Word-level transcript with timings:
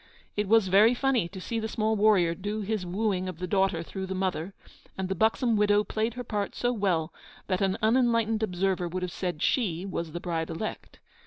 It 0.35 0.47
was 0.47 0.67
very 0.67 0.95
funny 0.95 1.27
to 1.27 1.39
see 1.39 1.59
the 1.59 1.67
small 1.67 1.95
warrior 1.95 2.33
do 2.33 2.61
his 2.61 2.87
wooing 2.87 3.29
of 3.29 3.37
the 3.37 3.45
daughter 3.45 3.83
through 3.83 4.07
the 4.07 4.15
mother; 4.15 4.55
and 4.97 5.07
the 5.09 5.13
buxom 5.13 5.55
widow 5.55 5.83
played 5.83 6.15
her 6.15 6.23
part 6.23 6.55
so 6.55 6.73
well 6.73 7.13
that 7.45 7.61
an 7.61 7.77
unenlightened 7.83 8.41
observer 8.41 8.87
would 8.87 9.03
have 9.03 9.11
said 9.13 9.43
she 9.43 9.85
was 9.85 10.11
the 10.11 10.19
bride 10.19 10.49
elect. 10.49 10.99